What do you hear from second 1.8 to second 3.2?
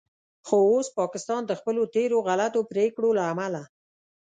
تیرو غلطو پریکړو